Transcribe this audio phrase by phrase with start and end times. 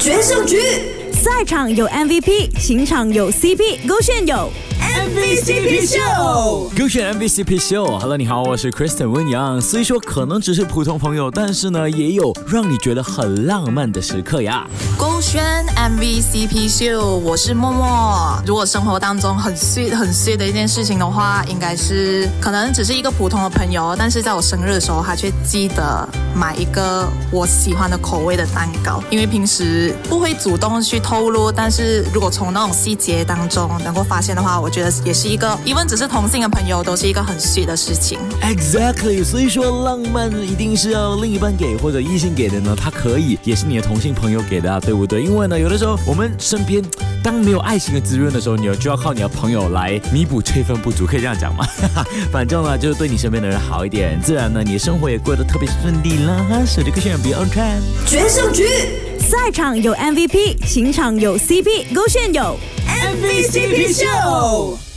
[0.00, 0.56] 决胜局，
[1.22, 6.70] 赛场有 MVP，情场有 CP，勾选有 MVCP 秀。
[6.78, 9.60] 勾选 MVCP 秀，Hello，你好，我是 Kristen 温阳。
[9.60, 14.66] 虽说可能只是普通朋友，但是呢，也有让你觉得很浪漫的时刻呀。
[14.96, 15.44] 勾选
[15.76, 18.42] MVCP 秀，我是默默。
[18.46, 29.02] 如果生活当中很 sweet 很 sweet 的一件事情的话，应该是可能只是一个普通的朋友，但是在我生日的时候，他却记得买一个我喜欢的口味的蛋糕。
[29.10, 38.16] 因为平时不会主动去透露，但是如果从那种细节当中能够发现的话，我觉得也是一个，even 只是同性的朋友，都是一个很 sweet 的事情。
[38.40, 45.20] Exactly，所以说浪漫一定是要另一半给或者异性给的呢，他可以也是你的同性朋友给的啊，对不对？
[45.20, 46.80] 因为呢，有的时候我们身边
[47.24, 51.66] 当没有爱情的滋润的时候，你就要靠你的朋友来弥补这份不足，可以这样讲吗？
[52.30, 56.64] 反正呢，就是对你身边的人好一点，自然呢，你的生活也过得特别顺利啦。
[56.64, 57.80] 手机可选 Be on track。
[58.06, 58.64] 决胜局
[59.30, 62.56] 赛场有 MVP，情场有 CP，勾选有
[62.88, 64.89] ，MVCP 秀。